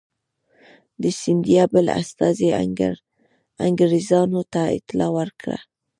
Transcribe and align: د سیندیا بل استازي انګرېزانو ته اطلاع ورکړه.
د 1.01 1.03
سیندیا 1.21 1.63
بل 1.73 1.87
استازي 2.01 2.49
انګرېزانو 3.65 4.41
ته 4.53 4.61
اطلاع 4.77 5.11
ورکړه. 5.19 5.57